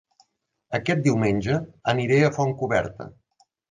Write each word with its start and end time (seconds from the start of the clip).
Aquest 0.77 1.05
diumenge 1.09 1.61
aniré 1.97 2.21
a 2.25 2.35
Fontcoberta 2.43 3.13